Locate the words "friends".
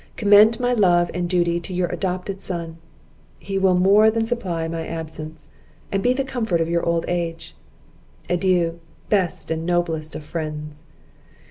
10.23-10.85